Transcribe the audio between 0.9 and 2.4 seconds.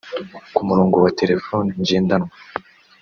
wa telephone ngendanwa